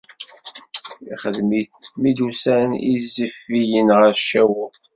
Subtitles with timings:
[1.13, 4.73] Ixdem-it mi d-usan Izifiyen ɣer Cawul.